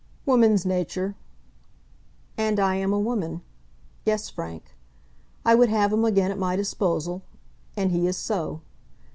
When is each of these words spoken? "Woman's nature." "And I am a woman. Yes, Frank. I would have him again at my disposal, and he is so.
"Woman's 0.25 0.65
nature." 0.65 1.13
"And 2.35 2.59
I 2.59 2.73
am 2.73 2.91
a 2.91 2.99
woman. 2.99 3.41
Yes, 4.03 4.31
Frank. 4.31 4.73
I 5.45 5.53
would 5.53 5.69
have 5.69 5.93
him 5.93 6.05
again 6.05 6.31
at 6.31 6.39
my 6.39 6.55
disposal, 6.55 7.21
and 7.77 7.91
he 7.91 8.07
is 8.07 8.17
so. 8.17 8.61